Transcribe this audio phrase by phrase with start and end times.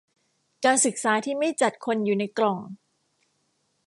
[0.65, 2.57] การศึกษาที่ไม่จัดคนอยู่ในกล่อง